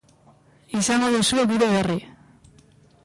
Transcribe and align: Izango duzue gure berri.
Izango 0.79 1.09
duzue 1.17 1.45
gure 1.53 1.69
berri. 1.75 1.99